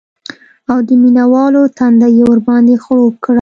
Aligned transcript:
او 0.71 0.77
د 0.87 0.89
مینه 1.01 1.23
والو 1.31 1.63
تنده 1.77 2.07
یې 2.15 2.23
ورباندې 2.29 2.75
خړوب 2.83 3.13
کړه 3.23 3.29